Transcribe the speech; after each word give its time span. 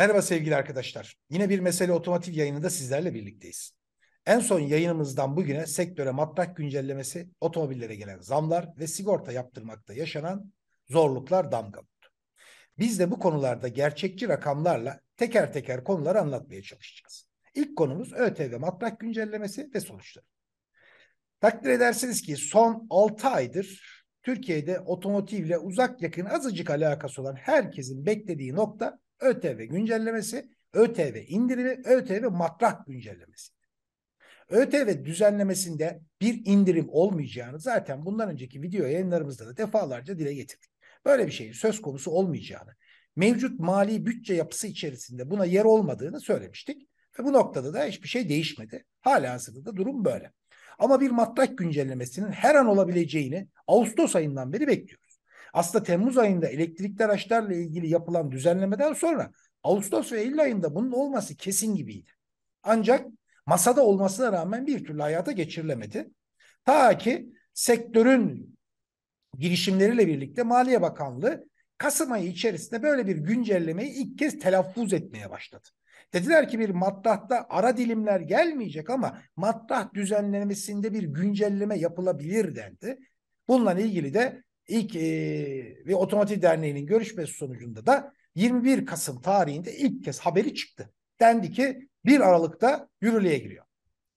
Merhaba 0.00 0.22
sevgili 0.22 0.56
arkadaşlar. 0.56 1.16
Yine 1.30 1.48
bir 1.48 1.60
mesele 1.60 1.92
otomotiv 1.92 2.32
yayınında 2.32 2.70
sizlerle 2.70 3.14
birlikteyiz. 3.14 3.72
En 4.26 4.40
son 4.40 4.60
yayınımızdan 4.60 5.36
bugüne 5.36 5.66
sektöre 5.66 6.10
matrak 6.10 6.56
güncellemesi, 6.56 7.30
otomobillere 7.40 7.94
gelen 7.94 8.20
zamlar 8.20 8.68
ve 8.78 8.86
sigorta 8.86 9.32
yaptırmakta 9.32 9.94
yaşanan 9.94 10.52
zorluklar 10.88 11.52
damga 11.52 11.78
vurdu. 11.80 12.08
Biz 12.78 12.98
de 12.98 13.10
bu 13.10 13.18
konularda 13.18 13.68
gerçekçi 13.68 14.28
rakamlarla 14.28 15.00
teker 15.16 15.52
teker 15.52 15.84
konuları 15.84 16.20
anlatmaya 16.20 16.62
çalışacağız. 16.62 17.26
İlk 17.54 17.76
konumuz 17.76 18.12
ÖTV 18.12 18.58
matrak 18.58 19.00
güncellemesi 19.00 19.70
ve 19.74 19.80
sonuçları. 19.80 20.26
Takdir 21.40 21.70
edersiniz 21.70 22.22
ki 22.22 22.36
son 22.36 22.86
6 22.90 23.28
aydır 23.28 24.02
Türkiye'de 24.22 24.80
otomotivle 24.80 25.58
uzak 25.58 26.02
yakın 26.02 26.24
azıcık 26.24 26.70
alakası 26.70 27.22
olan 27.22 27.34
herkesin 27.34 28.06
beklediği 28.06 28.54
nokta 28.54 28.98
ÖTV 29.20 29.64
güncellemesi, 29.64 30.50
ÖTV 30.72 31.24
indirimi, 31.28 31.82
ÖTV 31.84 32.30
matrah 32.30 32.86
güncellemesi. 32.86 33.52
ÖTV 34.48 35.04
düzenlemesinde 35.04 36.00
bir 36.20 36.42
indirim 36.44 36.86
olmayacağını 36.90 37.60
zaten 37.60 38.04
bundan 38.04 38.30
önceki 38.30 38.62
video 38.62 38.86
yayınlarımızda 38.86 39.46
da 39.46 39.56
defalarca 39.56 40.18
dile 40.18 40.34
getirdik. 40.34 40.70
Böyle 41.04 41.26
bir 41.26 41.32
şeyin 41.32 41.52
söz 41.52 41.82
konusu 41.82 42.10
olmayacağını, 42.10 42.74
mevcut 43.16 43.60
mali 43.60 44.06
bütçe 44.06 44.34
yapısı 44.34 44.66
içerisinde 44.66 45.30
buna 45.30 45.44
yer 45.44 45.64
olmadığını 45.64 46.20
söylemiştik. 46.20 46.88
Ve 47.18 47.24
bu 47.24 47.32
noktada 47.32 47.74
da 47.74 47.84
hiçbir 47.84 48.08
şey 48.08 48.28
değişmedi. 48.28 48.84
Hala 49.00 49.32
hazırda 49.32 49.64
da 49.64 49.76
durum 49.76 50.04
böyle. 50.04 50.32
Ama 50.78 51.00
bir 51.00 51.10
matrah 51.10 51.56
güncellemesinin 51.56 52.32
her 52.32 52.54
an 52.54 52.66
olabileceğini 52.66 53.48
Ağustos 53.66 54.16
ayından 54.16 54.52
beri 54.52 54.66
bekliyoruz. 54.66 55.09
Aslında 55.52 55.84
Temmuz 55.84 56.18
ayında 56.18 56.48
elektrikli 56.48 57.04
araçlarla 57.04 57.54
ilgili 57.54 57.88
yapılan 57.88 58.30
düzenlemeden 58.30 58.92
sonra 58.92 59.30
Ağustos 59.62 60.12
ve 60.12 60.20
Eylül 60.20 60.40
ayında 60.40 60.74
bunun 60.74 60.92
olması 60.92 61.36
kesin 61.36 61.74
gibiydi. 61.74 62.10
Ancak 62.62 63.06
masada 63.46 63.84
olmasına 63.84 64.32
rağmen 64.32 64.66
bir 64.66 64.84
türlü 64.84 65.02
hayata 65.02 65.32
geçirilemedi. 65.32 66.10
Ta 66.64 66.98
ki 66.98 67.32
sektörün 67.54 68.58
girişimleriyle 69.38 70.06
birlikte 70.06 70.42
Maliye 70.42 70.82
Bakanlığı 70.82 71.50
Kasım 71.80 72.12
ayı 72.12 72.28
içerisinde 72.28 72.82
böyle 72.82 73.06
bir 73.06 73.16
güncellemeyi 73.16 73.90
ilk 73.90 74.18
kez 74.18 74.38
telaffuz 74.38 74.92
etmeye 74.92 75.30
başladı. 75.30 75.68
Dediler 76.12 76.48
ki 76.48 76.58
bir 76.58 76.70
maddahta 76.70 77.46
ara 77.48 77.76
dilimler 77.76 78.20
gelmeyecek 78.20 78.90
ama 78.90 79.22
maddah 79.36 79.94
düzenlemesinde 79.94 80.92
bir 80.92 81.02
güncelleme 81.02 81.78
yapılabilir 81.78 82.56
dendi. 82.56 82.98
Bununla 83.48 83.74
ilgili 83.74 84.14
de 84.14 84.42
ilk 84.70 84.96
e, 84.96 85.02
ve 85.86 85.94
Otomotiv 85.94 86.42
Derneği'nin 86.42 86.86
görüşmesi 86.86 87.32
sonucunda 87.32 87.86
da 87.86 88.12
21 88.34 88.86
Kasım 88.86 89.20
tarihinde 89.20 89.76
ilk 89.76 90.04
kez 90.04 90.20
haberi 90.20 90.54
çıktı. 90.54 90.92
Dendi 91.20 91.52
ki 91.52 91.88
1 92.04 92.20
Aralık'ta 92.20 92.88
yürürlüğe 93.00 93.38
giriyor. 93.38 93.64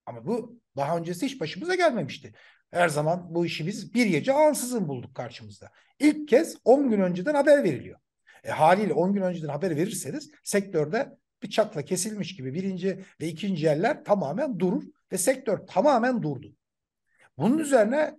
Ama 0.05 0.25
bu 0.25 0.59
daha 0.77 0.97
öncesi 0.97 1.25
hiç 1.25 1.39
başımıza 1.39 1.75
gelmemişti. 1.75 2.33
Her 2.71 2.89
zaman 2.89 3.35
bu 3.35 3.45
işi 3.45 3.67
biz 3.67 3.93
bir 3.93 4.05
gece 4.05 4.33
ansızın 4.33 4.87
bulduk 4.87 5.15
karşımızda. 5.15 5.71
İlk 5.99 6.27
kez 6.27 6.57
10 6.65 6.89
gün 6.89 7.01
önceden 7.01 7.35
haber 7.35 7.63
veriliyor. 7.63 7.99
E, 8.43 8.51
haliyle 8.51 8.93
10 8.93 9.13
gün 9.13 9.21
önceden 9.21 9.47
haber 9.47 9.75
verirseniz 9.75 10.31
sektörde 10.43 11.17
bıçakla 11.43 11.81
kesilmiş 11.81 12.35
gibi 12.35 12.53
birinci 12.53 12.99
ve 13.21 13.27
ikinci 13.27 13.65
yerler 13.65 14.03
tamamen 14.03 14.59
durur 14.59 14.83
ve 15.11 15.17
sektör 15.17 15.57
tamamen 15.57 16.23
durdu. 16.23 16.55
Bunun 17.37 17.57
üzerine 17.57 18.15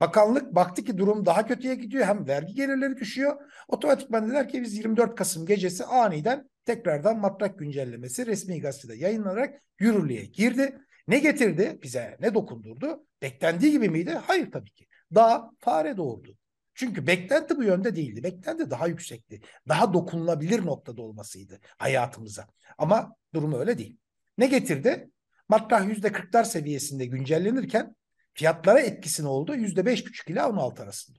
Bakanlık 0.00 0.54
baktı 0.54 0.84
ki 0.84 0.98
durum 0.98 1.26
daha 1.26 1.46
kötüye 1.46 1.74
gidiyor. 1.74 2.06
Hem 2.06 2.28
vergi 2.28 2.54
gelirleri 2.54 2.96
düşüyor. 2.96 3.36
Otomatikman 3.68 4.26
dediler 4.26 4.48
ki 4.48 4.62
biz 4.62 4.76
24 4.76 5.14
Kasım 5.14 5.46
gecesi 5.46 5.84
aniden 5.84 6.50
tekrardan 6.64 7.18
matrak 7.18 7.58
güncellemesi 7.58 8.26
resmi 8.26 8.60
gazetede 8.60 8.96
yayınlanarak 8.96 9.62
yürürlüğe 9.78 10.24
girdi. 10.24 10.78
Ne 11.08 11.18
getirdi 11.18 11.78
bize 11.82 12.16
ne 12.20 12.34
dokundurdu? 12.34 13.06
Beklendiği 13.22 13.72
gibi 13.72 13.88
miydi? 13.88 14.18
Hayır 14.26 14.52
tabii 14.52 14.70
ki. 14.70 14.86
Daha 15.14 15.50
fare 15.58 15.96
doğurdu. 15.96 16.36
Çünkü 16.74 17.06
beklenti 17.06 17.56
bu 17.56 17.62
yönde 17.62 17.96
değildi. 17.96 18.22
Beklenti 18.22 18.70
daha 18.70 18.86
yüksekti. 18.86 19.40
Daha 19.68 19.92
dokunulabilir 19.94 20.66
noktada 20.66 21.02
olmasıydı 21.02 21.60
hayatımıza. 21.78 22.46
Ama 22.78 23.14
durum 23.34 23.54
öyle 23.54 23.78
değil. 23.78 23.98
Ne 24.38 24.46
getirdi? 24.46 25.10
Matrah 25.48 25.84
%40'lar 25.84 26.44
seviyesinde 26.44 27.06
güncellenirken 27.06 27.96
fiyatlara 28.38 28.80
etkisi 28.80 29.24
ne 29.24 29.28
oldu? 29.28 29.54
Yüzde 29.54 29.86
beş 29.86 30.06
buçuk 30.06 30.30
ile 30.30 30.44
on 30.44 30.56
altı 30.56 30.82
arasında. 30.82 31.18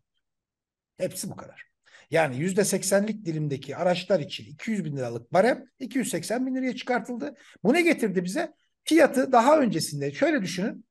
Hepsi 0.97 1.29
bu 1.29 1.35
kadar. 1.35 1.63
Yani 2.11 2.37
yüzde 2.37 2.63
seksenlik 2.63 3.25
dilimdeki 3.25 3.75
araçlar 3.75 4.19
için 4.19 4.45
200 4.45 4.85
bin 4.85 4.97
liralık 4.97 5.33
barem 5.33 5.65
280 5.79 6.45
bin 6.45 6.55
liraya 6.55 6.75
çıkartıldı. 6.75 7.35
Bu 7.63 7.73
ne 7.73 7.81
getirdi 7.81 8.23
bize? 8.23 8.53
Fiyatı 8.83 9.31
daha 9.31 9.59
öncesinde 9.59 10.11
şöyle 10.11 10.41
düşünün. 10.41 10.85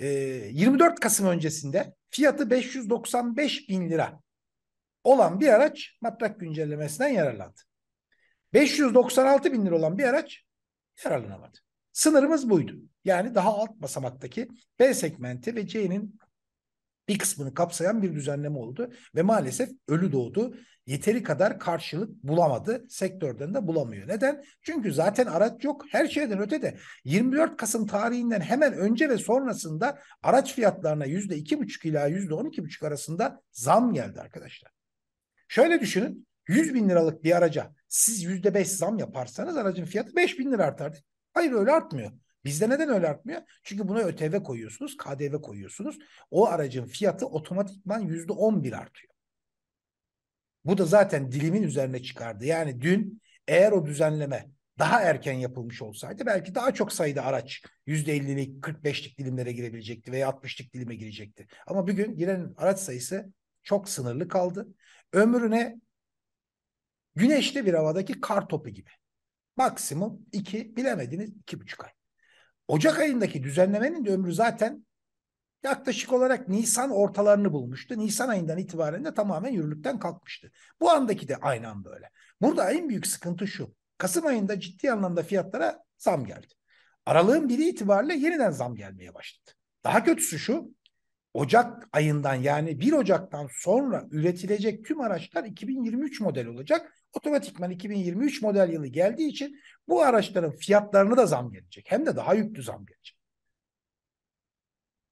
24 0.00 1.00
Kasım 1.00 1.26
öncesinde 1.26 1.94
fiyatı 2.10 2.50
595 2.50 3.68
bin 3.68 3.90
lira 3.90 4.20
olan 5.04 5.40
bir 5.40 5.48
araç 5.48 5.98
matrak 6.00 6.40
güncellemesinden 6.40 7.08
yararlandı. 7.08 7.60
596 8.52 9.52
bin 9.52 9.66
lira 9.66 9.76
olan 9.76 9.98
bir 9.98 10.04
araç 10.04 10.44
yararlanamadı. 11.04 11.58
Sınırımız 11.96 12.50
buydu. 12.50 12.72
Yani 13.04 13.34
daha 13.34 13.54
alt 13.54 13.70
basamaktaki 13.70 14.48
B 14.78 14.94
segmenti 14.94 15.56
ve 15.56 15.66
C'nin 15.66 16.18
bir 17.08 17.18
kısmını 17.18 17.54
kapsayan 17.54 18.02
bir 18.02 18.14
düzenleme 18.14 18.58
oldu 18.58 18.92
ve 19.14 19.22
maalesef 19.22 19.70
ölü 19.88 20.12
doğdu. 20.12 20.56
Yeteri 20.86 21.22
kadar 21.22 21.58
karşılık 21.58 22.22
bulamadı. 22.22 22.86
Sektörden 22.88 23.54
de 23.54 23.66
bulamıyor. 23.66 24.08
Neden? 24.08 24.44
Çünkü 24.62 24.92
zaten 24.92 25.26
araç 25.26 25.64
yok. 25.64 25.84
Her 25.90 26.08
şeyden 26.08 26.38
ötede 26.38 26.78
24 27.04 27.56
Kasım 27.56 27.86
tarihinden 27.86 28.40
hemen 28.40 28.72
önce 28.72 29.08
ve 29.08 29.18
sonrasında 29.18 29.98
araç 30.22 30.54
fiyatlarına 30.54 31.06
%2,5 31.06 31.88
ila 31.88 32.08
%12,5 32.08 32.86
arasında 32.86 33.42
zam 33.52 33.92
geldi 33.92 34.20
arkadaşlar. 34.20 34.72
Şöyle 35.48 35.80
düşünün. 35.80 36.26
100 36.48 36.74
bin 36.74 36.88
liralık 36.88 37.24
bir 37.24 37.36
araca 37.36 37.74
siz 37.88 38.24
%5 38.24 38.64
zam 38.64 38.98
yaparsanız 38.98 39.56
aracın 39.56 39.84
fiyatı 39.84 40.16
5 40.16 40.38
bin 40.38 40.52
lira 40.52 40.64
artar. 40.64 41.02
Hayır 41.36 41.52
öyle 41.52 41.72
artmıyor. 41.72 42.12
Bizde 42.44 42.68
neden 42.68 42.88
öyle 42.88 43.08
artmıyor? 43.08 43.42
Çünkü 43.62 43.88
buna 43.88 43.98
ÖTV 44.00 44.42
koyuyorsunuz, 44.42 44.96
KDV 44.96 45.40
koyuyorsunuz. 45.40 45.98
O 46.30 46.46
aracın 46.46 46.86
fiyatı 46.86 47.26
otomatikman 47.26 48.00
yüzde 48.00 48.32
on 48.32 48.64
bir 48.64 48.72
artıyor. 48.72 49.12
Bu 50.64 50.78
da 50.78 50.84
zaten 50.84 51.32
dilimin 51.32 51.62
üzerine 51.62 52.02
çıkardı. 52.02 52.44
Yani 52.44 52.80
dün 52.80 53.22
eğer 53.48 53.72
o 53.72 53.86
düzenleme 53.86 54.46
daha 54.78 55.00
erken 55.02 55.32
yapılmış 55.32 55.82
olsaydı 55.82 56.26
belki 56.26 56.54
daha 56.54 56.74
çok 56.74 56.92
sayıda 56.92 57.24
araç 57.24 57.62
%50'lik 57.86 58.64
45'lik 58.64 59.18
dilimlere 59.18 59.52
girebilecekti 59.52 60.12
veya 60.12 60.28
60'lık 60.28 60.72
dilime 60.72 60.94
girecekti. 60.94 61.46
Ama 61.66 61.88
bugün 61.88 62.16
giren 62.16 62.54
araç 62.56 62.78
sayısı 62.78 63.32
çok 63.62 63.88
sınırlı 63.88 64.28
kaldı. 64.28 64.68
Ömrüne 65.12 65.80
güneşli 67.14 67.66
bir 67.66 67.74
havadaki 67.74 68.20
kar 68.20 68.48
topu 68.48 68.70
gibi. 68.70 68.90
Maksimum 69.56 70.26
iki 70.32 70.76
bilemediniz 70.76 71.30
iki 71.30 71.60
buçuk 71.60 71.84
ay. 71.84 71.90
Ocak 72.68 72.98
ayındaki 72.98 73.42
düzenlemenin 73.42 74.04
de 74.04 74.10
ömrü 74.10 74.32
zaten 74.32 74.86
yaklaşık 75.64 76.12
olarak 76.12 76.48
Nisan 76.48 76.90
ortalarını 76.90 77.52
bulmuştu. 77.52 77.98
Nisan 77.98 78.28
ayından 78.28 78.58
itibaren 78.58 79.04
de 79.04 79.14
tamamen 79.14 79.52
yürürlükten 79.52 79.98
kalkmıştı. 79.98 80.50
Bu 80.80 80.90
andaki 80.90 81.28
de 81.28 81.36
aynı 81.36 81.68
anda 81.68 81.94
öyle. 81.94 82.10
Burada 82.40 82.70
en 82.70 82.88
büyük 82.88 83.06
sıkıntı 83.06 83.46
şu. 83.46 83.74
Kasım 83.98 84.26
ayında 84.26 84.60
ciddi 84.60 84.92
anlamda 84.92 85.22
fiyatlara 85.22 85.82
zam 85.98 86.24
geldi. 86.24 86.54
Aralığın 87.06 87.48
biri 87.48 87.68
itibariyle 87.68 88.14
yeniden 88.14 88.50
zam 88.50 88.76
gelmeye 88.76 89.14
başladı. 89.14 89.50
Daha 89.84 90.04
kötüsü 90.04 90.38
şu. 90.38 90.74
Ocak 91.34 91.88
ayından 91.92 92.34
yani 92.34 92.80
1 92.80 92.92
Ocak'tan 92.92 93.48
sonra 93.52 94.04
üretilecek 94.10 94.84
tüm 94.84 95.00
araçlar 95.00 95.44
2023 95.44 96.20
model 96.20 96.46
olacak 96.46 96.92
otomatikman 97.16 97.70
2023 97.70 98.42
model 98.42 98.72
yılı 98.72 98.86
geldiği 98.86 99.28
için 99.28 99.60
bu 99.88 100.02
araçların 100.02 100.50
fiyatlarını 100.50 101.16
da 101.16 101.26
zam 101.26 101.52
gelecek. 101.52 101.86
Hem 101.88 102.06
de 102.06 102.16
daha 102.16 102.34
yüklü 102.34 102.62
zam 102.62 102.86
gelecek. 102.86 103.16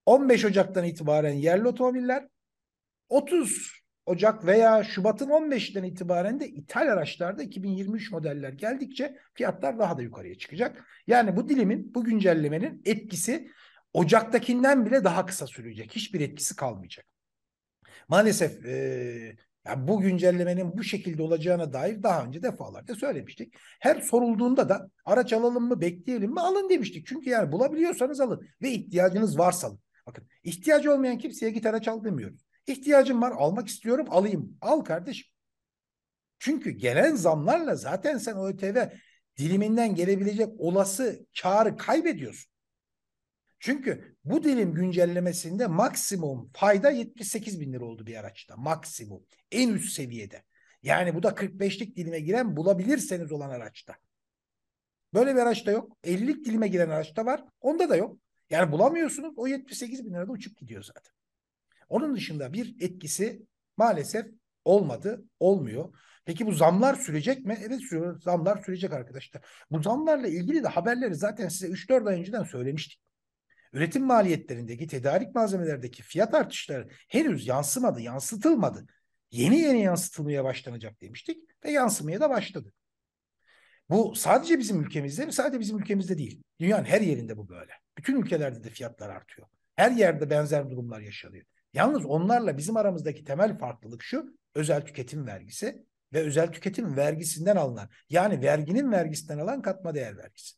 15 0.05 0.45
Ocak'tan 0.45 0.85
itibaren 0.85 1.33
yerli 1.33 1.67
otomobiller 1.67 2.27
30 3.09 3.85
Ocak 4.05 4.45
veya 4.45 4.83
Şubat'ın 4.83 5.29
15'ten 5.29 5.83
itibaren 5.83 6.39
de 6.39 6.47
ithal 6.47 6.87
araçlarda 6.87 7.43
2023 7.43 8.11
modeller 8.11 8.49
geldikçe 8.49 9.17
fiyatlar 9.33 9.79
daha 9.79 9.97
da 9.97 10.01
yukarıya 10.01 10.37
çıkacak. 10.37 10.85
Yani 11.07 11.35
bu 11.35 11.49
dilimin, 11.49 11.93
bu 11.93 12.03
güncellemenin 12.03 12.81
etkisi 12.85 13.51
Ocak'takinden 13.93 14.85
bile 14.85 15.03
daha 15.03 15.25
kısa 15.25 15.47
sürecek. 15.47 15.95
Hiçbir 15.95 16.21
etkisi 16.21 16.55
kalmayacak. 16.55 17.05
Maalesef 18.07 18.65
e, 18.65 19.35
yani 19.65 19.87
bu 19.87 20.01
güncellemenin 20.01 20.77
bu 20.77 20.83
şekilde 20.83 21.23
olacağına 21.23 21.73
dair 21.73 22.03
daha 22.03 22.25
önce 22.25 22.43
defalarca 22.43 22.95
söylemiştik. 22.95 23.53
Her 23.79 24.01
sorulduğunda 24.01 24.69
da 24.69 24.89
araç 25.05 25.33
alalım 25.33 25.67
mı 25.67 25.81
bekleyelim 25.81 26.31
mi 26.31 26.39
alın 26.41 26.69
demiştik. 26.69 27.07
Çünkü 27.07 27.29
yani 27.29 27.51
bulabiliyorsanız 27.51 28.21
alın 28.21 28.47
ve 28.61 28.71
ihtiyacınız 28.71 29.37
varsa 29.37 29.67
alın. 29.67 29.79
Bakın 30.07 30.27
ihtiyacı 30.43 30.93
olmayan 30.93 31.17
kimseye 31.17 31.51
git 31.51 31.65
araç 31.65 31.87
al 31.87 32.03
demiyoruz. 32.03 32.45
İhtiyacım 32.67 33.21
var 33.21 33.31
almak 33.31 33.67
istiyorum 33.67 34.07
alayım. 34.09 34.57
Al 34.61 34.81
kardeşim. 34.81 35.27
Çünkü 36.39 36.69
gelen 36.71 37.15
zamlarla 37.15 37.75
zaten 37.75 38.17
sen 38.17 38.37
ÖTV 38.37 38.87
diliminden 39.37 39.95
gelebilecek 39.95 40.49
olası 40.57 41.25
karı 41.41 41.77
kaybediyorsun. 41.77 42.54
Çünkü 43.65 44.15
bu 44.23 44.43
dilim 44.43 44.73
güncellemesinde 44.73 45.67
maksimum 45.67 46.51
fayda 46.53 46.91
78 46.91 47.61
bin 47.61 47.73
lira 47.73 47.85
oldu 47.85 48.05
bir 48.05 48.15
araçta. 48.15 48.57
Maksimum. 48.57 49.25
En 49.51 49.69
üst 49.69 49.93
seviyede. 49.93 50.43
Yani 50.83 51.15
bu 51.15 51.23
da 51.23 51.29
45'lik 51.29 51.95
dilime 51.95 52.19
giren 52.19 52.57
bulabilirseniz 52.57 53.31
olan 53.31 53.49
araçta. 53.49 53.95
Böyle 55.13 55.35
bir 55.35 55.39
araçta 55.39 55.71
yok. 55.71 55.97
50'lik 56.03 56.45
dilime 56.45 56.67
giren 56.67 56.89
araçta 56.89 57.25
var. 57.25 57.43
Onda 57.61 57.89
da 57.89 57.95
yok. 57.95 58.19
Yani 58.49 58.71
bulamıyorsunuz. 58.71 59.33
O 59.37 59.47
78 59.47 60.05
bin 60.05 60.13
lirada 60.13 60.31
uçup 60.31 60.57
gidiyor 60.57 60.83
zaten. 60.83 61.13
Onun 61.89 62.15
dışında 62.15 62.53
bir 62.53 62.75
etkisi 62.79 63.45
maalesef 63.77 64.25
olmadı, 64.65 65.25
olmuyor. 65.39 65.93
Peki 66.25 66.45
bu 66.45 66.51
zamlar 66.51 66.95
sürecek 66.95 67.45
mi? 67.45 67.57
Evet 67.67 67.81
sürüyor. 67.81 68.21
Zamlar 68.21 68.63
sürecek 68.63 68.93
arkadaşlar. 68.93 69.45
Bu 69.71 69.81
zamlarla 69.81 70.27
ilgili 70.27 70.63
de 70.63 70.67
haberleri 70.67 71.15
zaten 71.15 71.47
size 71.47 71.67
3-4 71.67 72.09
ay 72.09 72.19
önceden 72.19 72.43
söylemiştik. 72.43 73.04
Üretim 73.73 74.05
maliyetlerindeki, 74.05 74.87
tedarik 74.87 75.35
malzemelerdeki 75.35 76.03
fiyat 76.03 76.33
artışları 76.33 76.87
henüz 77.07 77.47
yansımadı, 77.47 78.01
yansıtılmadı. 78.01 78.85
Yeni 79.31 79.59
yeni 79.59 79.81
yansıtılmaya 79.81 80.43
başlanacak 80.43 81.01
demiştik 81.01 81.37
ve 81.65 81.71
yansımaya 81.71 82.19
da 82.21 82.29
başladı. 82.29 82.73
Bu 83.89 84.15
sadece 84.15 84.59
bizim 84.59 84.81
ülkemizde 84.81 85.25
mi? 85.25 85.33
Sadece 85.33 85.59
bizim 85.59 85.79
ülkemizde 85.79 86.17
değil. 86.17 86.43
Dünyanın 86.59 86.85
her 86.85 87.01
yerinde 87.01 87.37
bu 87.37 87.49
böyle. 87.49 87.71
Bütün 87.97 88.21
ülkelerde 88.21 88.63
de 88.63 88.69
fiyatlar 88.69 89.09
artıyor. 89.09 89.47
Her 89.75 89.91
yerde 89.91 90.29
benzer 90.29 90.69
durumlar 90.69 90.99
yaşanıyor. 90.99 91.45
Yalnız 91.73 92.05
onlarla 92.05 92.57
bizim 92.57 92.77
aramızdaki 92.77 93.23
temel 93.23 93.57
farklılık 93.57 94.03
şu. 94.03 94.37
Özel 94.55 94.85
tüketim 94.85 95.27
vergisi 95.27 95.85
ve 96.13 96.19
özel 96.19 96.51
tüketim 96.51 96.97
vergisinden 96.97 97.55
alınan 97.55 97.89
yani 98.09 98.41
verginin 98.41 98.91
vergisinden 98.91 99.39
alan 99.39 99.61
katma 99.61 99.95
değer 99.95 100.17
vergisi. 100.17 100.55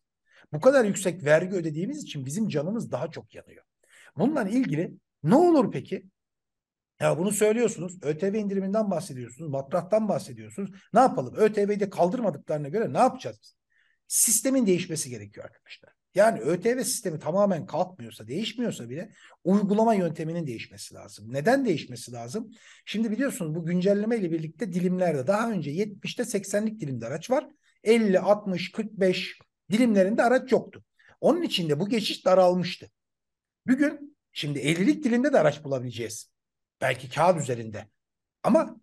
Bu 0.53 0.61
kadar 0.61 0.85
yüksek 0.85 1.23
vergi 1.23 1.55
ödediğimiz 1.55 2.03
için 2.03 2.25
bizim 2.25 2.47
canımız 2.47 2.91
daha 2.91 3.11
çok 3.11 3.35
yanıyor. 3.35 3.63
Bununla 4.17 4.43
ilgili 4.43 4.93
ne 5.23 5.35
olur 5.35 5.71
peki? 5.71 6.05
Ya 6.99 7.17
bunu 7.17 7.31
söylüyorsunuz. 7.31 7.97
ÖTV 8.01 8.33
indiriminden 8.33 8.91
bahsediyorsunuz. 8.91 9.49
Matrahtan 9.49 10.09
bahsediyorsunuz. 10.09 10.71
Ne 10.93 10.99
yapalım? 10.99 11.35
ÖTV'yi 11.35 11.79
de 11.79 11.89
kaldırmadıklarına 11.89 12.67
göre 12.67 12.93
ne 12.93 12.97
yapacağız? 12.97 13.55
Sistemin 14.07 14.65
değişmesi 14.65 15.09
gerekiyor 15.09 15.45
arkadaşlar. 15.45 15.93
Yani 16.15 16.39
ÖTV 16.39 16.83
sistemi 16.83 17.19
tamamen 17.19 17.65
kalkmıyorsa, 17.65 18.27
değişmiyorsa 18.27 18.89
bile 18.89 19.11
uygulama 19.43 19.93
yönteminin 19.93 20.47
değişmesi 20.47 20.95
lazım. 20.95 21.33
Neden 21.33 21.65
değişmesi 21.65 22.11
lazım? 22.11 22.51
Şimdi 22.85 23.11
biliyorsunuz 23.11 23.55
bu 23.55 23.65
güncelleme 23.65 24.17
ile 24.17 24.31
birlikte 24.31 24.73
dilimlerde 24.73 25.27
daha 25.27 25.51
önce 25.51 25.71
70'te 25.71 26.23
80'lik 26.23 26.79
dilimde 26.79 27.05
araç 27.05 27.29
var. 27.29 27.47
50, 27.83 28.19
60, 28.19 28.71
45 28.71 29.39
dilimlerinde 29.71 30.23
araç 30.23 30.51
yoktu. 30.51 30.83
Onun 31.21 31.41
için 31.41 31.69
de 31.69 31.79
bu 31.79 31.89
geçiş 31.89 32.25
daralmıştı. 32.25 32.89
Bugün 33.67 34.17
şimdi 34.31 34.59
50'lik 34.59 35.03
dilimde 35.03 35.33
de 35.33 35.39
araç 35.39 35.63
bulabileceğiz. 35.63 36.31
Belki 36.81 37.09
kağıt 37.09 37.41
üzerinde. 37.41 37.87
Ama 38.43 38.79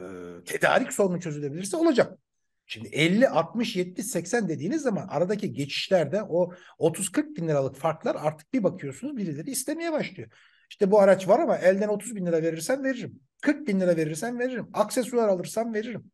e, 0.00 0.04
tedarik 0.46 0.92
sorunu 0.92 1.20
çözülebilirse 1.20 1.76
olacak. 1.76 2.18
Şimdi 2.66 2.88
50, 2.88 3.28
60, 3.28 3.76
70, 3.76 4.06
80 4.06 4.48
dediğiniz 4.48 4.82
zaman 4.82 5.08
aradaki 5.08 5.52
geçişlerde 5.52 6.22
o 6.22 6.52
30-40 6.78 7.36
bin 7.36 7.48
liralık 7.48 7.76
farklar 7.76 8.16
artık 8.18 8.52
bir 8.52 8.62
bakıyorsunuz 8.62 9.16
birileri 9.16 9.50
istemeye 9.50 9.92
başlıyor. 9.92 10.30
İşte 10.70 10.90
bu 10.90 11.00
araç 11.00 11.28
var 11.28 11.38
ama 11.38 11.56
elden 11.56 11.88
30 11.88 12.16
bin 12.16 12.26
lira 12.26 12.42
verirsen 12.42 12.84
veririm. 12.84 13.20
40 13.42 13.68
bin 13.68 13.80
lira 13.80 13.96
verirsen 13.96 14.38
veririm. 14.38 14.68
Aksesuar 14.72 15.28
alırsam 15.28 15.74
veririm. 15.74 16.10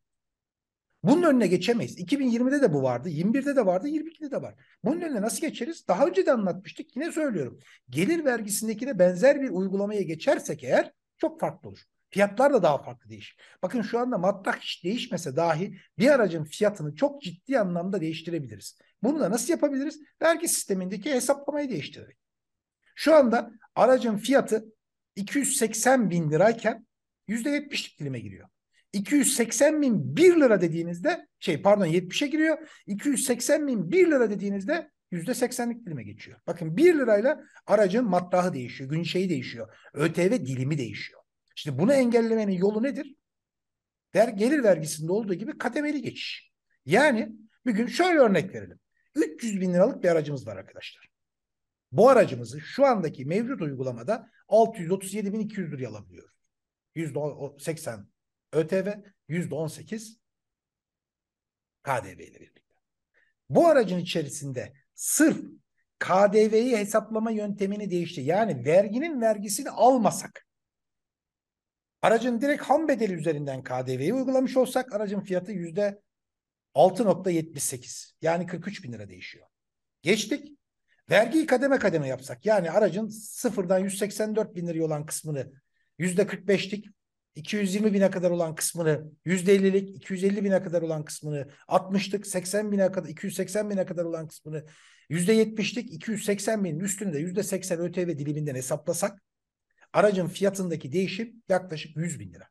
Bunun 1.03 1.23
önüne 1.23 1.47
geçemeyiz. 1.47 1.99
2020'de 1.99 2.61
de 2.61 2.73
bu 2.73 2.83
vardı, 2.83 3.09
21'de 3.09 3.55
de 3.55 3.65
vardı, 3.65 3.87
22'de 3.87 4.31
de 4.31 4.41
var. 4.41 4.55
Bunun 4.83 5.01
önüne 5.01 5.21
nasıl 5.21 5.41
geçeriz? 5.41 5.87
Daha 5.87 6.05
önce 6.05 6.25
de 6.25 6.31
anlatmıştık. 6.31 6.95
Yine 6.95 7.11
söylüyorum. 7.11 7.59
Gelir 7.89 8.25
vergisindekine 8.25 8.99
benzer 8.99 9.41
bir 9.41 9.49
uygulamaya 9.49 10.01
geçersek 10.01 10.63
eğer 10.63 10.93
çok 11.17 11.39
farklı 11.39 11.69
olur. 11.69 11.79
Fiyatlar 12.09 12.53
da 12.53 12.63
daha 12.63 12.77
farklı 12.77 13.09
değişir. 13.09 13.37
Bakın 13.63 13.81
şu 13.81 13.99
anda 13.99 14.17
matrak 14.17 14.59
hiç 14.59 14.83
değişmese 14.83 15.35
dahi 15.35 15.77
bir 15.99 16.09
aracın 16.09 16.43
fiyatını 16.43 16.95
çok 16.95 17.21
ciddi 17.21 17.59
anlamda 17.59 18.01
değiştirebiliriz. 18.01 18.77
Bunu 19.03 19.19
da 19.19 19.31
nasıl 19.31 19.49
yapabiliriz? 19.49 19.99
Vergi 20.21 20.47
sistemindeki 20.47 21.11
hesaplamayı 21.11 21.69
değiştirerek. 21.69 22.17
Şu 22.95 23.15
anda 23.15 23.51
aracın 23.75 24.17
fiyatı 24.17 24.65
280 25.15 26.09
bin 26.09 26.31
lirayken 26.31 26.87
%70'lik 27.27 27.99
dilime 27.99 28.19
giriyor. 28.19 28.49
280 28.93 29.81
bin 29.81 30.15
1 30.15 30.35
lira 30.35 30.61
dediğinizde 30.61 31.27
şey 31.39 31.61
pardon 31.61 31.85
70'e 31.85 32.27
giriyor. 32.27 32.57
280 32.87 33.67
bin 33.67 33.91
1 33.91 34.07
lira 34.07 34.29
dediğinizde 34.29 34.91
%80'lik 35.11 35.85
dilime 35.85 36.03
geçiyor. 36.03 36.39
Bakın 36.47 36.77
1 36.77 36.95
lirayla 36.95 37.43
aracın 37.67 38.05
matrahı 38.05 38.53
değişiyor. 38.53 38.89
Gün 38.89 39.03
şeyi 39.03 39.29
değişiyor. 39.29 39.77
ÖTV 39.93 40.31
dilimi 40.31 40.77
değişiyor. 40.77 41.21
İşte 41.55 41.79
bunu 41.79 41.93
engellemenin 41.93 42.53
yolu 42.53 42.83
nedir? 42.83 43.15
Der, 44.13 44.27
gelir 44.27 44.63
vergisinde 44.63 45.11
olduğu 45.11 45.33
gibi 45.33 45.57
kademeli 45.57 46.01
geçiş. 46.01 46.51
Yani 46.85 47.31
bir 47.65 47.71
gün 47.71 47.87
şöyle 47.87 48.19
örnek 48.19 48.53
verelim. 48.53 48.79
300 49.15 49.61
bin 49.61 49.73
liralık 49.73 50.03
bir 50.03 50.09
aracımız 50.09 50.47
var 50.47 50.57
arkadaşlar. 50.57 51.07
Bu 51.91 52.09
aracımızı 52.09 52.61
şu 52.61 52.85
andaki 52.85 53.25
mevcut 53.25 53.61
uygulamada 53.61 54.29
637.200 54.47 55.71
liraya 55.71 55.89
alabiliyoruz. 55.89 56.35
%80 56.95 58.05
ÖTV, 58.53 58.87
%18 59.29 60.17
KDV 61.83 62.19
ile 62.19 62.39
birlikte. 62.39 62.61
Bu 63.49 63.67
aracın 63.67 63.99
içerisinde 63.99 64.73
sırf 64.95 65.37
KDV'yi 65.99 66.77
hesaplama 66.77 67.31
yöntemini 67.31 67.91
değişti. 67.91 68.21
Yani 68.21 68.65
verginin 68.65 69.21
vergisini 69.21 69.69
almasak 69.69 70.47
Aracın 72.01 72.41
direkt 72.41 72.63
ham 72.63 72.87
bedeli 72.87 73.13
üzerinden 73.13 73.63
KDV'yi 73.63 74.13
uygulamış 74.13 74.57
olsak 74.57 74.93
aracın 74.93 75.21
fiyatı 75.21 75.51
yüzde 75.51 76.01
6.78 76.75 78.11
yani 78.21 78.45
43 78.45 78.83
bin 78.83 78.93
lira 78.93 79.09
değişiyor. 79.09 79.47
Geçtik. 80.01 80.57
Vergiyi 81.09 81.45
kademe 81.45 81.79
kademe 81.79 82.07
yapsak 82.07 82.45
yani 82.45 82.71
aracın 82.71 83.07
sıfırdan 83.07 83.79
184 83.79 84.55
bin 84.55 84.67
liraya 84.67 84.83
olan 84.83 85.05
kısmını 85.05 85.51
yüzde 85.97 86.21
45'lik 86.21 86.85
220 87.37 87.93
bine 87.93 88.11
kadar 88.11 88.31
olan 88.31 88.55
kısmını 88.55 89.11
%50'lik 89.25 89.95
250 89.95 90.43
bine 90.43 90.63
kadar 90.63 90.81
olan 90.81 91.05
kısmını 91.05 91.47
60'lık 91.67 92.27
80 92.27 92.71
bine 92.71 92.91
kadar 92.91 93.09
280 93.09 93.69
bine 93.69 93.85
kadar 93.85 94.05
olan 94.05 94.27
kısmını 94.27 94.65
%70'lik 95.09 95.93
280 95.93 96.63
binin 96.63 96.79
üstünü 96.79 97.13
de 97.13 97.19
%80 97.19 97.77
ÖTV 97.77 98.07
diliminden 98.07 98.55
hesaplasak 98.55 99.21
aracın 99.93 100.27
fiyatındaki 100.27 100.91
değişim 100.91 101.43
yaklaşık 101.49 101.97
100 101.97 102.19
bin 102.19 102.33
lira. 102.33 102.47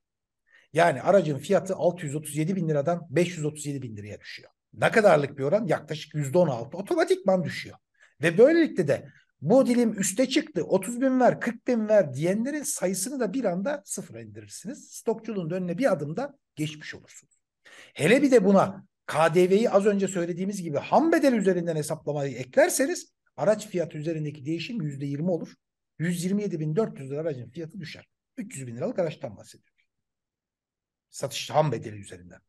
Yani 0.73 1.03
aracın 1.03 1.39
fiyatı 1.39 1.75
637 1.75 2.57
bin 2.57 2.69
liradan 2.69 3.07
537 3.11 3.83
bin 3.83 3.97
liraya 3.97 4.21
düşüyor. 4.21 4.51
Ne 4.75 4.91
kadarlık 4.91 5.39
bir 5.39 5.43
oran? 5.43 5.67
Yaklaşık 5.67 6.15
%16 6.15 6.77
otomatikman 6.77 7.45
düşüyor. 7.45 7.77
Ve 8.23 8.39
böylelikle 8.39 8.89
de 8.89 9.09
bu 9.41 9.67
dilim 9.67 9.99
üste 9.99 10.29
çıktı 10.29 10.65
30 10.65 11.01
bin 11.01 11.21
ver 11.21 11.41
40 11.41 11.67
bin 11.67 11.89
ver 11.89 12.15
diyenlerin 12.15 12.63
sayısını 12.63 13.21
da 13.21 13.33
bir 13.33 13.45
anda 13.45 13.83
sıfıra 13.85 14.21
indirirsiniz. 14.21 14.89
Stokçuluğun 14.91 15.51
önüne 15.51 15.79
bir 15.79 15.93
adımda 15.93 16.39
geçmiş 16.57 16.95
olursunuz. 16.95 17.39
Hele 17.95 18.23
bir 18.23 18.31
de 18.31 18.45
buna 18.45 18.87
KDV'yi 19.07 19.71
az 19.71 19.87
önce 19.87 20.09
söylediğimiz 20.09 20.63
gibi 20.63 20.79
ham 20.79 21.13
bedel 21.13 21.33
üzerinden 21.33 21.77
hesaplamayı 21.77 22.37
eklerseniz 22.37 23.13
araç 23.37 23.69
fiyatı 23.69 23.99
üzerindeki 23.99 24.47
değişim 24.47 24.81
%20 24.81 25.31
olur. 25.31 25.55
127.400 26.01 27.11
lira 27.11 27.21
aracın 27.21 27.51
fiyatı 27.51 27.81
düşer. 27.81 28.09
300 28.37 28.67
bin 28.67 28.77
liralık 28.77 28.99
araçtan 28.99 29.37
bahsediyoruz. 29.37 29.87
Satış 31.11 31.51
ham 31.51 31.73
bedeli 31.73 31.97
üzerinden. 31.97 32.41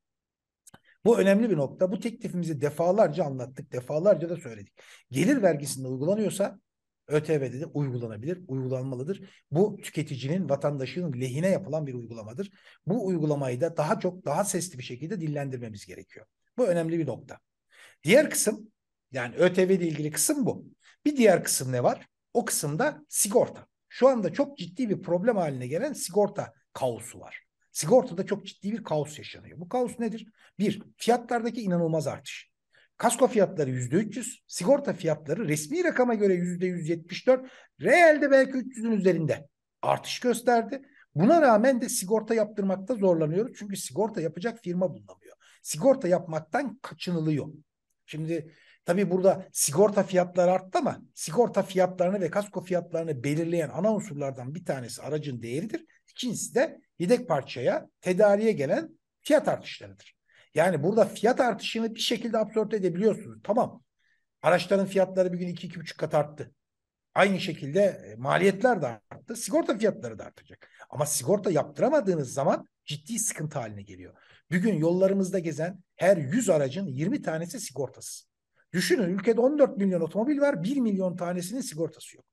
Bu 1.05 1.19
önemli 1.19 1.49
bir 1.49 1.57
nokta. 1.57 1.91
Bu 1.91 1.99
teklifimizi 1.99 2.61
defalarca 2.61 3.23
anlattık. 3.23 3.71
Defalarca 3.71 4.29
da 4.29 4.37
söyledik. 4.37 4.73
Gelir 5.11 5.41
vergisinde 5.41 5.87
uygulanıyorsa 5.87 6.59
ÖTV'de 7.07 7.61
de 7.61 7.65
uygulanabilir, 7.65 8.41
uygulanmalıdır. 8.47 9.29
Bu 9.51 9.77
tüketicinin, 9.83 10.49
vatandaşının 10.49 11.21
lehine 11.21 11.47
yapılan 11.47 11.87
bir 11.87 11.93
uygulamadır. 11.93 12.51
Bu 12.85 13.05
uygulamayı 13.07 13.61
da 13.61 13.77
daha 13.77 13.99
çok, 13.99 14.25
daha 14.25 14.43
sesli 14.43 14.77
bir 14.77 14.83
şekilde 14.83 15.21
dillendirmemiz 15.21 15.85
gerekiyor. 15.85 16.25
Bu 16.57 16.67
önemli 16.67 16.99
bir 16.99 17.07
nokta. 17.07 17.39
Diğer 18.03 18.29
kısım, 18.29 18.71
yani 19.11 19.35
ÖTV 19.35 19.69
ile 19.69 19.87
ilgili 19.87 20.11
kısım 20.11 20.45
bu. 20.45 20.65
Bir 21.05 21.17
diğer 21.17 21.43
kısım 21.43 21.71
ne 21.71 21.83
var? 21.83 22.07
O 22.33 22.45
kısımda 22.45 23.05
sigorta. 23.09 23.67
Şu 23.89 24.07
anda 24.07 24.33
çok 24.33 24.57
ciddi 24.57 24.89
bir 24.89 25.01
problem 25.01 25.37
haline 25.37 25.67
gelen 25.67 25.93
sigorta 25.93 26.53
kaosu 26.73 27.19
var. 27.19 27.43
Sigortada 27.71 28.25
çok 28.25 28.45
ciddi 28.45 28.71
bir 28.71 28.83
kaos 28.83 29.17
yaşanıyor. 29.17 29.59
Bu 29.59 29.69
kaos 29.69 29.99
nedir? 29.99 30.27
Bir, 30.59 30.81
fiyatlardaki 30.97 31.61
inanılmaz 31.61 32.07
artış. 32.07 32.49
Kasko 32.97 33.27
fiyatları 33.27 33.69
yüzde 33.69 33.95
300, 33.95 34.43
sigorta 34.47 34.93
fiyatları 34.93 35.47
resmi 35.47 35.83
rakama 35.83 36.13
göre 36.13 36.33
yüzde 36.33 36.65
174, 36.65 37.51
reelde 37.81 38.31
belki 38.31 38.51
300'ün 38.51 38.91
üzerinde 38.91 39.47
artış 39.81 40.19
gösterdi. 40.19 40.81
Buna 41.15 41.41
rağmen 41.41 41.81
de 41.81 41.89
sigorta 41.89 42.35
yaptırmakta 42.35 42.95
zorlanıyoruz. 42.95 43.55
Çünkü 43.59 43.77
sigorta 43.77 44.21
yapacak 44.21 44.59
firma 44.63 44.89
bulunamıyor. 44.89 45.35
Sigorta 45.61 46.07
yapmaktan 46.07 46.79
kaçınılıyor. 46.81 47.47
Şimdi 48.05 48.53
tabii 48.85 49.11
burada 49.11 49.47
sigorta 49.51 50.03
fiyatları 50.03 50.51
arttı 50.51 50.77
ama 50.77 51.01
sigorta 51.13 51.63
fiyatlarını 51.63 52.21
ve 52.21 52.29
kasko 52.29 52.61
fiyatlarını 52.61 53.23
belirleyen 53.23 53.69
ana 53.69 53.93
unsurlardan 53.93 54.55
bir 54.55 54.65
tanesi 54.65 55.01
aracın 55.01 55.41
değeridir. 55.41 55.85
İkincisi 56.07 56.55
de 56.55 56.81
yedek 56.99 57.27
parçaya, 57.27 57.89
tedariye 58.01 58.51
gelen 58.51 58.99
fiyat 59.21 59.47
artışlarıdır. 59.47 60.16
Yani 60.57 60.83
burada 60.83 61.05
fiyat 61.05 61.39
artışını 61.39 61.95
bir 61.95 61.99
şekilde 61.99 62.37
absorbe 62.37 62.75
edebiliyorsunuz. 62.75 63.39
Tamam. 63.43 63.83
Araçların 64.41 64.85
fiyatları 64.85 65.33
bir 65.33 65.37
gün 65.37 65.47
iki, 65.47 65.67
iki 65.67 65.79
buçuk 65.79 65.97
kat 65.97 66.15
arttı. 66.15 66.51
Aynı 67.15 67.39
şekilde 67.39 67.79
e, 67.81 68.15
maliyetler 68.15 68.81
de 68.81 68.87
arttı. 69.09 69.35
Sigorta 69.35 69.77
fiyatları 69.77 70.19
da 70.19 70.25
artacak. 70.25 70.69
Ama 70.89 71.05
sigorta 71.05 71.51
yaptıramadığınız 71.51 72.33
zaman 72.33 72.67
ciddi 72.85 73.19
sıkıntı 73.19 73.59
haline 73.59 73.81
geliyor. 73.81 74.13
Bugün 74.51 74.73
yollarımızda 74.73 75.39
gezen 75.39 75.83
her 75.95 76.17
100 76.17 76.49
aracın 76.49 76.87
20 76.87 77.21
tanesi 77.21 77.59
sigortasız. 77.59 78.27
Düşünün 78.73 79.09
ülkede 79.09 79.41
14 79.41 79.77
milyon 79.77 80.01
otomobil 80.01 80.41
var. 80.41 80.63
1 80.63 80.77
milyon 80.77 81.15
tanesinin 81.15 81.61
sigortası 81.61 82.17
yok. 82.17 82.25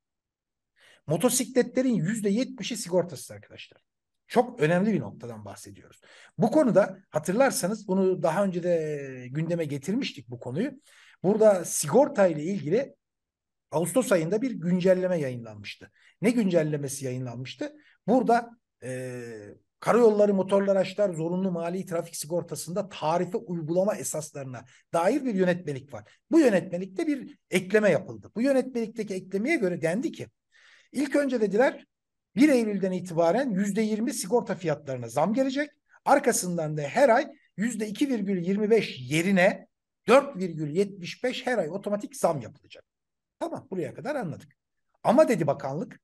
Motosikletlerin 1.07 1.95
%70'i 1.95 2.77
sigortasız 2.77 3.31
arkadaşlar. 3.31 3.94
Çok 4.29 4.61
önemli 4.61 4.93
bir 4.93 5.01
noktadan 5.01 5.45
bahsediyoruz. 5.45 6.01
Bu 6.39 6.51
konuda 6.51 6.99
hatırlarsanız 7.11 7.89
bunu 7.89 8.23
daha 8.23 8.45
önce 8.45 8.63
de 8.63 9.27
gündeme 9.31 9.65
getirmiştik 9.65 10.31
bu 10.31 10.39
konuyu. 10.39 10.71
Burada 11.23 11.65
sigorta 11.65 12.27
ile 12.27 12.43
ilgili 12.43 12.95
Ağustos 13.71 14.13
ayında 14.13 14.43
bir 14.43 14.51
güncelleme 14.51 15.19
yayınlanmıştı. 15.19 15.91
Ne 16.23 16.31
güncellemesi 16.31 17.05
yayınlanmıştı? 17.05 17.73
Burada 18.07 18.51
e, 18.83 19.23
karayolları 19.81 20.35
motorlu 20.35 20.71
araçlar 20.71 21.15
zorunlu 21.15 21.51
mali 21.51 21.87
trafik 21.87 22.17
sigortasında 22.17 22.89
tarife 22.89 23.39
uygulama 23.39 23.97
esaslarına 23.97 24.65
dair 24.93 25.25
bir 25.25 25.35
yönetmelik 25.35 25.93
var. 25.93 26.05
Bu 26.31 26.41
yönetmelikte 26.41 27.07
bir 27.07 27.39
ekleme 27.51 27.91
yapıldı. 27.91 28.31
Bu 28.37 28.43
yönetmelikteki 28.43 29.15
eklemeye 29.15 29.57
göre 29.57 29.83
dendi 29.83 30.13
ki 30.13 30.29
ilk 30.93 31.17
önce 31.17 31.41
dediler 31.41 31.87
1 32.37 32.49
Eylül'den 32.49 32.93
itibaren 32.93 33.51
%20 33.51 34.13
sigorta 34.13 34.55
fiyatlarına 34.55 35.09
zam 35.09 35.35
gelecek. 35.35 35.71
Arkasından 36.05 36.77
da 36.77 36.83
her 36.83 37.09
ay 37.09 37.29
%2,25 37.59 39.03
yerine 39.03 39.69
4,75 40.09 41.47
her 41.47 41.59
ay 41.59 41.71
otomatik 41.71 42.17
zam 42.17 42.41
yapılacak. 42.41 42.85
Tamam 43.41 43.67
buraya 43.71 43.95
kadar 43.95 44.17
anladık. 44.17 44.53
Ama 45.03 45.29
dedi 45.29 45.47
bakanlık 45.47 46.01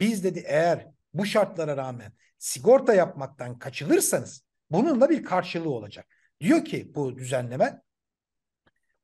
biz 0.00 0.24
dedi 0.24 0.44
eğer 0.46 0.88
bu 1.14 1.26
şartlara 1.26 1.76
rağmen 1.76 2.12
sigorta 2.38 2.94
yapmaktan 2.94 3.58
kaçılırsanız 3.58 4.44
bununla 4.70 5.10
bir 5.10 5.24
karşılığı 5.24 5.70
olacak. 5.70 6.06
Diyor 6.40 6.64
ki 6.64 6.94
bu 6.94 7.18
düzenleme 7.18 7.82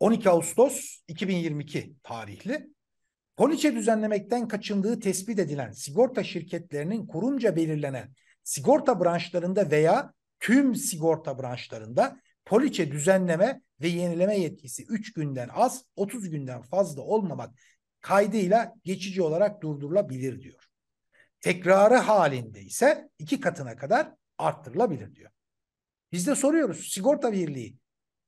12 0.01 0.31
Ağustos 0.31 0.99
2022 1.09 1.95
tarihli 2.03 2.76
poliçe 3.37 3.75
düzenlemekten 3.75 4.49
kaçındığı 4.49 5.01
tespit 5.01 5.39
edilen 5.39 5.73
sigorta 5.73 6.25
şirketlerinin 6.25 7.07
kurumca 7.07 7.57
belirlenen 7.57 8.15
sigorta 8.43 9.01
branşlarında 9.01 9.71
veya 9.71 10.13
tüm 10.41 10.75
sigorta 10.75 11.39
branşlarında 11.39 12.21
poliçe 12.45 12.93
düzenleme 12.93 13.61
ve 13.81 13.89
yenileme 13.89 14.39
yetkisi 14.39 14.85
3 14.89 15.13
günden 15.13 15.49
az 15.53 15.85
30 15.97 16.31
günden 16.31 16.63
fazla 16.63 17.03
olmamak 17.03 17.55
kaydıyla 18.01 18.75
geçici 18.85 19.23
olarak 19.23 19.63
durdurulabilir 19.63 20.43
diyor. 20.43 20.65
Tekrarı 21.41 21.95
halinde 21.95 22.63
ise 22.63 23.09
iki 23.19 23.41
katına 23.41 23.77
kadar 23.77 24.13
arttırılabilir 24.39 25.15
diyor. 25.15 25.31
Biz 26.13 26.27
de 26.27 26.35
soruyoruz 26.35 26.89
sigorta 26.93 27.33
birliği 27.33 27.77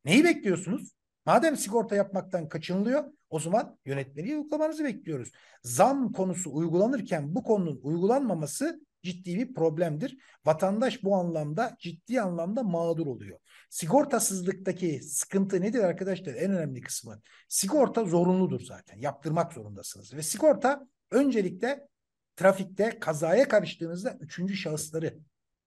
neyi 0.04 0.24
bekliyorsunuz? 0.24 0.92
Madem 1.26 1.56
sigorta 1.56 1.96
yapmaktan 1.96 2.48
kaçınılıyor 2.48 3.04
o 3.30 3.38
zaman 3.40 3.78
yönetmeliği 3.84 4.36
uygulamanızı 4.36 4.84
bekliyoruz. 4.84 5.32
Zam 5.62 6.12
konusu 6.12 6.54
uygulanırken 6.54 7.34
bu 7.34 7.42
konunun 7.42 7.80
uygulanmaması 7.82 8.80
ciddi 9.02 9.38
bir 9.38 9.54
problemdir. 9.54 10.18
Vatandaş 10.46 11.04
bu 11.04 11.16
anlamda 11.16 11.76
ciddi 11.78 12.20
anlamda 12.20 12.62
mağdur 12.62 13.06
oluyor. 13.06 13.38
Sigortasızlıktaki 13.70 15.02
sıkıntı 15.02 15.60
nedir 15.60 15.80
arkadaşlar? 15.80 16.34
En 16.34 16.50
önemli 16.50 16.80
kısmı. 16.80 17.20
Sigorta 17.48 18.04
zorunludur 18.04 18.60
zaten. 18.60 18.98
Yaptırmak 18.98 19.52
zorundasınız. 19.52 20.14
Ve 20.14 20.22
sigorta 20.22 20.88
öncelikle 21.10 21.88
trafikte 22.36 22.98
kazaya 22.98 23.48
karıştığınızda 23.48 24.16
üçüncü 24.20 24.56
şahısları 24.56 25.18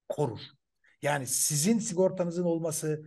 korur. 0.10 0.39
Yani 1.01 1.27
sizin 1.27 1.80
sigortanızın 1.80 2.44
olması 2.44 3.03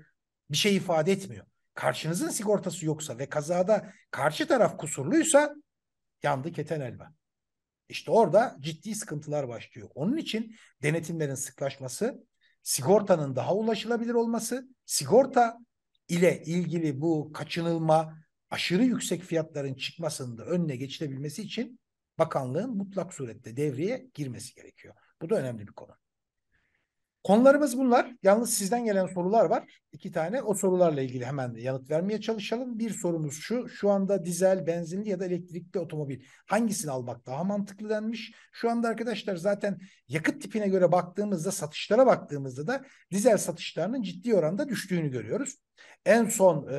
bir 0.51 0.57
şey 0.57 0.77
ifade 0.77 1.13
etmiyor. 1.13 1.47
Karşınızın 1.75 2.29
sigortası 2.29 2.87
yoksa 2.87 3.19
ve 3.19 3.29
kazada 3.29 3.93
karşı 4.11 4.49
taraf 4.49 4.79
kusurluysa 4.79 5.55
yandı 6.23 6.53
keten 6.53 6.81
elba. 6.81 7.15
İşte 7.89 8.11
orada 8.11 8.57
ciddi 8.61 8.95
sıkıntılar 8.95 9.49
başlıyor. 9.49 9.89
Onun 9.95 10.17
için 10.17 10.57
denetimlerin 10.83 11.35
sıklaşması, 11.35 12.27
sigortanın 12.63 13.37
daha 13.37 13.55
ulaşılabilir 13.55 14.15
olması, 14.15 14.69
sigorta 14.87 15.59
ile 16.09 16.43
ilgili 16.43 17.01
bu 17.01 17.33
kaçınılma, 17.33 18.19
aşırı 18.51 18.85
yüksek 18.85 19.23
fiyatların 19.23 19.75
çıkmasının 19.75 20.39
da 20.39 20.45
önüne 20.45 20.77
geçilebilmesi 20.77 21.43
için 21.43 21.81
bakanlığın 22.19 22.77
mutlak 22.77 23.15
surette 23.15 23.57
devreye 23.57 24.11
girmesi 24.15 24.55
gerekiyor. 24.55 24.95
Bu 25.23 25.31
da 25.31 25.35
önemli 25.35 25.67
bir 25.67 25.73
konu. 25.73 25.97
Konularımız 27.25 27.79
bunlar. 27.79 28.13
Yalnız 28.23 28.55
sizden 28.55 28.85
gelen 28.85 29.07
sorular 29.07 29.45
var. 29.45 29.81
İki 29.93 30.13
tane. 30.13 30.43
O 30.43 30.55
sorularla 30.55 31.03
ilgili 31.03 31.27
hemen 31.27 31.55
yanıt 31.55 31.91
vermeye 31.91 32.21
çalışalım. 32.21 32.79
Bir 32.79 32.91
sorumuz 32.91 33.35
şu. 33.35 33.69
Şu 33.69 33.91
anda 33.91 34.25
dizel, 34.25 34.67
benzinli 34.67 35.09
ya 35.09 35.21
da 35.21 35.27
elektrikli 35.27 35.79
otomobil 35.79 36.25
hangisini 36.47 36.91
almak 36.91 37.27
daha 37.27 37.45
mantıklı 37.45 37.89
denmiş. 37.89 38.33
Şu 38.53 38.71
anda 38.71 38.89
arkadaşlar 38.89 39.37
zaten 39.37 39.79
yakıt 40.09 40.43
tipine 40.43 40.69
göre 40.69 40.93
baktığımızda, 40.93 41.53
satışlara 41.53 42.07
baktığımızda 42.07 42.67
da 42.67 42.85
dizel 43.11 43.39
satışlarının 43.39 44.03
ciddi 44.03 44.35
oranda 44.35 44.69
düştüğünü 44.69 45.11
görüyoruz. 45.11 45.57
En 46.07 46.29
son 46.29 46.69
e, 46.69 46.79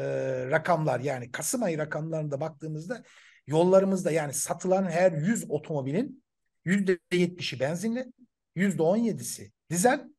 rakamlar 0.49 0.99
yani 0.99 1.31
Kasım 1.31 1.63
ayı 1.63 1.77
rakamlarında 1.77 2.39
baktığımızda 2.39 3.03
yollarımızda 3.47 4.11
yani 4.11 4.33
satılan 4.33 4.83
her 4.83 5.11
100 5.11 5.45
otomobilin 5.49 6.23
%70'i 6.65 7.59
benzinli, 7.59 8.05
%17'si 8.55 9.51
dizel, 9.69 10.14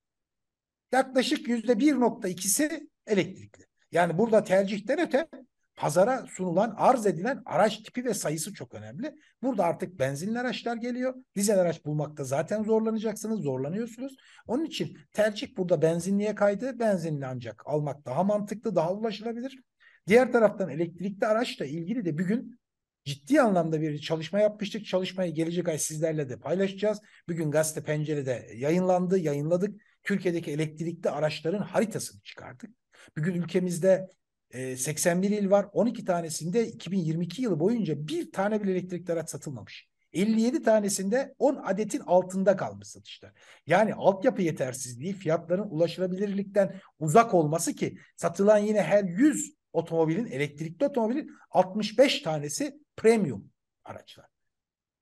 yaklaşık 0.97 1.49
%1.2'si 1.49 2.89
elektrikli. 3.07 3.65
Yani 3.93 4.19
burada 4.19 4.45
tercihten 4.45 5.01
öte 5.01 5.29
pazara 5.77 6.27
sunulan, 6.27 6.75
arz 6.77 7.07
edilen 7.07 7.43
araç 7.47 7.77
tipi 7.83 8.05
ve 8.05 8.15
sayısı 8.15 8.55
çok 8.55 8.75
önemli. 8.75 9.15
Burada 9.43 9.65
artık 9.65 9.99
benzinli 9.99 10.39
araçlar 10.39 10.77
geliyor. 10.77 11.15
Dizel 11.37 11.59
araç 11.59 11.85
bulmakta 11.85 12.25
zaten 12.25 12.63
zorlanacaksınız, 12.63 13.41
zorlanıyorsunuz. 13.41 14.17
Onun 14.47 14.65
için 14.65 14.99
tercih 15.13 15.57
burada 15.57 15.83
benzinliye 15.83 16.35
kaydı. 16.35 16.79
Benzinli 16.79 17.27
ancak 17.27 17.63
almak 17.67 18.07
daha 18.07 18.25
mantıklı, 18.25 18.77
daha 18.77 18.93
ulaşılabilir. 18.93 19.63
Diğer 20.07 20.33
taraftan 20.33 20.71
elektrikli 20.71 21.27
araçla 21.27 21.67
ilgili 21.67 22.05
de 22.05 22.19
bir 22.19 22.25
gün 22.25 22.59
ciddi 23.05 23.41
anlamda 23.41 23.81
bir 23.81 23.99
çalışma 23.99 24.41
yapmıştık. 24.41 24.87
Çalışmayı 24.87 25.35
gelecek 25.35 25.69
ay 25.69 25.79
sizlerle 25.79 26.29
de 26.29 26.39
paylaşacağız. 26.39 27.01
Bugün 27.29 27.51
gazete 27.51 27.83
pencerede 27.83 28.47
yayınlandı, 28.55 29.19
yayınladık. 29.19 29.81
Türkiye'deki 30.07 30.51
elektrikli 30.51 31.11
araçların 31.11 31.63
haritasını 31.63 32.21
çıkardık. 32.21 32.71
Bugün 33.17 33.35
ülkemizde 33.35 34.09
81 34.53 35.31
e, 35.31 35.39
il 35.39 35.51
var. 35.51 35.67
12 35.73 36.05
tanesinde 36.05 36.67
2022 36.67 37.43
yılı 37.43 37.61
boyunca 37.61 38.09
bir 38.09 38.33
tane 38.33 38.63
bile 38.63 38.71
elektrikli 38.71 39.13
araç 39.13 39.31
satılmamış. 39.31 39.89
57 40.13 40.63
tanesinde 40.63 41.35
10 41.39 41.57
adetin 41.57 42.01
altında 42.01 42.57
kalmış 42.57 42.89
satışlar. 42.89 43.33
Yani 43.67 43.95
altyapı 43.95 44.43
yetersizliği, 44.43 45.13
fiyatların 45.13 45.71
ulaşılabilirlikten 45.71 46.81
uzak 46.99 47.35
olması 47.35 47.75
ki 47.75 47.99
satılan 48.17 48.59
yine 48.59 48.83
her 48.83 49.05
100 49.05 49.55
otomobilin, 49.73 50.27
elektrikli 50.27 50.85
otomobilin 50.85 51.31
65 51.51 52.23
tanesi 52.23 52.81
premium 52.97 53.51
araçlar. 53.85 54.27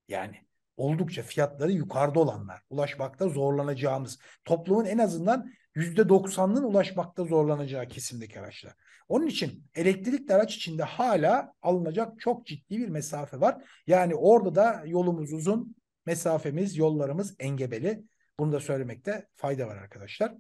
Yani 0.09 0.44
oldukça 0.77 1.23
fiyatları 1.23 1.73
yukarıda 1.73 2.21
olanlar, 2.21 2.63
ulaşmakta 2.71 3.29
zorlanacağımız, 3.29 4.19
toplumun 4.45 4.85
en 4.85 4.99
azından 4.99 5.53
yüzde 5.75 6.09
doksanının 6.09 6.63
ulaşmakta 6.63 7.25
zorlanacağı 7.25 7.89
kesimdeki 7.89 8.41
araçlar. 8.41 8.75
Onun 9.09 9.27
için 9.27 9.67
elektrikli 9.75 10.35
araç 10.35 10.57
içinde 10.57 10.83
hala 10.83 11.53
alınacak 11.63 12.21
çok 12.21 12.47
ciddi 12.47 12.79
bir 12.79 12.89
mesafe 12.89 13.41
var. 13.41 13.65
Yani 13.87 14.15
orada 14.15 14.55
da 14.55 14.83
yolumuz 14.87 15.33
uzun, 15.33 15.77
mesafemiz, 16.07 16.77
yollarımız 16.77 17.35
engebeli. 17.39 18.05
Bunu 18.39 18.53
da 18.53 18.61
söylemekte 18.61 19.29
fayda 19.35 19.67
var 19.67 19.77
arkadaşlar. 19.77 20.35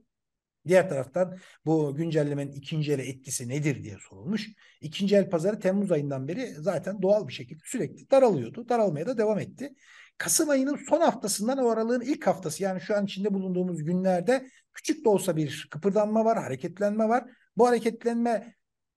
Diğer 0.66 0.88
taraftan 0.88 1.38
bu 1.66 1.94
güncellemenin 1.94 2.52
ikinci 2.52 2.92
ele 2.92 3.08
etkisi 3.08 3.48
nedir 3.48 3.84
diye 3.84 3.96
sorulmuş. 4.08 4.48
İkinci 4.80 5.16
el 5.16 5.30
pazarı 5.30 5.60
Temmuz 5.60 5.92
ayından 5.92 6.28
beri 6.28 6.54
zaten 6.54 7.02
doğal 7.02 7.28
bir 7.28 7.32
şekilde 7.32 7.62
sürekli 7.64 8.10
daralıyordu. 8.10 8.68
Daralmaya 8.68 9.06
da 9.06 9.18
devam 9.18 9.38
etti. 9.38 9.74
Kasım 10.18 10.50
ayının 10.50 10.76
son 10.76 11.00
haftasından 11.00 11.59
o 11.59 11.68
aralığın 11.68 12.00
ilk 12.00 12.26
haftası 12.26 12.62
yani 12.62 12.80
şu 12.80 12.97
an 12.97 13.04
içinde 13.04 13.35
bulunduğumuz 13.35 13.85
günlerde 13.85 14.49
küçük 14.75 15.04
de 15.04 15.09
olsa 15.09 15.37
bir 15.37 15.68
kıpırdanma 15.71 16.25
var, 16.25 16.42
hareketlenme 16.42 17.09
var. 17.09 17.25
Bu 17.56 17.66
hareketlenme 17.66 18.54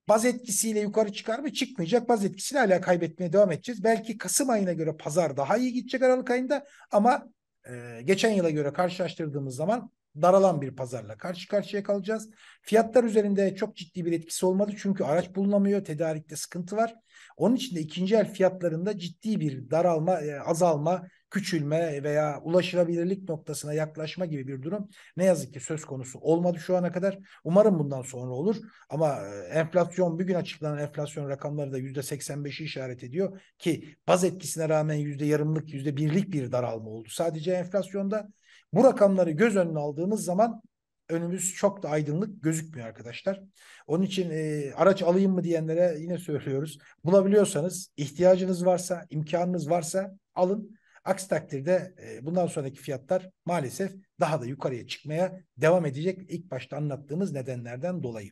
baz 0.10 0.26
etkisiyle 0.26 0.80
yukarı 0.80 1.14
çıkar 1.14 1.40
mı? 1.40 1.54
Çıkmayacak. 1.54 2.10
Baz 2.10 2.26
etkisiyle 2.26 2.60
hala 2.60 2.82
kaybetmeye 2.82 3.34
devam 3.34 3.52
edeceğiz. 3.52 3.84
Belki 3.84 4.18
Kasım 4.18 4.50
ayına 4.50 4.74
göre 4.74 4.98
pazar 4.98 5.38
daha 5.38 5.58
iyi 5.58 5.74
gidecek 5.74 6.04
Aralık 6.04 6.32
ayında 6.32 6.66
ama 6.92 7.30
e, 7.70 8.02
geçen 8.04 8.32
yıla 8.32 8.50
göre 8.50 8.74
karşılaştırdığımız 8.74 9.56
zaman 9.56 9.92
daralan 10.22 10.62
bir 10.62 10.76
pazarla 10.76 11.18
karşı 11.18 11.48
karşıya 11.48 11.84
kalacağız. 11.84 12.30
Fiyatlar 12.62 13.04
üzerinde 13.04 13.56
çok 13.56 13.76
ciddi 13.76 14.06
bir 14.06 14.12
etkisi 14.12 14.46
olmadı 14.46 14.72
çünkü 14.78 15.04
araç 15.04 15.36
bulunamıyor, 15.36 15.86
tedarikte 15.86 16.36
sıkıntı 16.36 16.76
var. 16.76 16.96
Onun 17.38 17.56
için 17.56 17.76
de 17.76 17.80
ikinci 17.80 18.16
el 18.16 18.34
fiyatlarında 18.34 18.98
ciddi 18.98 19.40
bir 19.40 19.72
daralma, 19.72 20.22
e, 20.22 20.40
azalma, 20.40 21.08
küçülme 21.30 22.04
veya 22.04 22.42
ulaşılabilirlik 22.44 23.30
noktasına 23.30 23.74
yaklaşma 23.74 24.26
gibi 24.26 24.48
bir 24.48 24.62
durum 24.62 24.90
ne 25.18 25.26
yazık 25.26 25.54
ki 25.54 25.60
söz 25.60 25.86
konusu 25.86 26.20
olmadı 26.20 26.60
şu 26.60 26.78
ana 26.78 26.92
kadar. 26.92 27.20
Umarım 27.44 27.80
bundan 27.80 28.02
sonra 28.02 28.32
olur 28.32 28.56
ama 28.90 29.20
e, 29.22 29.60
enflasyon 29.60 30.20
bugün 30.20 30.34
açıklanan 30.36 30.78
enflasyon 30.78 31.30
rakamları 31.30 31.72
da 31.72 31.78
yüzde 31.78 32.04
85'i 32.04 32.64
işaret 32.64 33.04
ediyor 33.04 33.42
ki 33.58 33.96
baz 34.08 34.24
etkisine 34.24 34.70
rağmen 34.70 34.96
yüzde 34.96 35.26
yarımlık, 35.26 35.74
yüzde 35.74 35.98
birlik 35.98 36.34
bir 36.34 36.52
daralma 36.52 36.90
oldu. 36.90 37.10
Sadece 37.10 37.52
enflasyonda 37.52 38.28
bu 38.74 38.84
rakamları 38.84 39.32
göz 39.32 39.56
önüne 39.56 39.80
aldığımız 39.80 40.24
zaman 40.24 40.62
önümüz 41.10 41.54
çok 41.54 41.84
da 41.84 41.90
aydınlık 41.90 42.44
gözükmüyor 42.44 42.88
arkadaşlar. 42.88 43.42
Onun 43.88 44.04
için 44.04 44.30
e, 44.30 44.72
araç 44.76 45.04
alayım 45.04 45.32
mı 45.34 45.44
diyenlere 45.44 45.96
yine 46.00 46.18
söylüyoruz. 46.18 46.78
Bulabiliyorsanız, 47.04 47.92
ihtiyacınız 47.98 48.66
varsa, 48.66 49.06
imkanınız 49.10 49.70
varsa 49.70 50.18
alın. 50.36 50.78
Aksi 51.04 51.30
takdirde 51.30 51.96
e, 52.04 52.26
bundan 52.26 52.48
sonraki 52.48 52.82
fiyatlar 52.82 53.30
maalesef 53.46 53.92
daha 54.20 54.42
da 54.42 54.46
yukarıya 54.46 54.88
çıkmaya 54.88 55.42
devam 55.58 55.86
edecek. 55.86 56.20
İlk 56.30 56.52
başta 56.52 56.78
anlattığımız 56.78 57.32
nedenlerden 57.32 58.04
dolayı. 58.04 58.32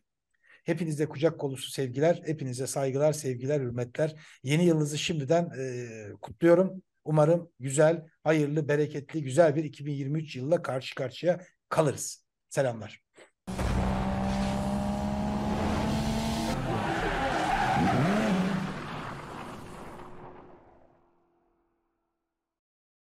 Hepinize 0.64 1.06
kucak 1.06 1.40
kolusu 1.40 1.72
sevgiler, 1.72 2.22
hepinize 2.26 2.68
saygılar, 2.68 3.14
sevgiler, 3.14 3.62
hürmetler. 3.62 4.16
Yeni 4.44 4.66
yılınızı 4.66 4.98
şimdiden 4.98 5.50
e, 5.58 5.88
kutluyorum. 6.22 6.82
Umarım 7.06 7.52
güzel, 7.60 8.06
hayırlı, 8.24 8.68
bereketli, 8.68 9.24
güzel 9.24 9.56
bir 9.56 9.64
2023 9.64 10.36
yılına 10.36 10.62
karşı 10.62 10.96
karşıya 10.96 11.40
kalırız. 11.70 12.25
Selamlar. 12.50 13.02